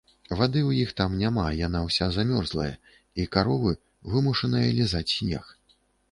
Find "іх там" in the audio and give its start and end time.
0.83-1.17